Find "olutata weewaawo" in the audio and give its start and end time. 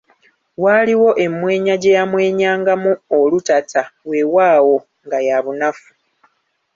3.19-4.75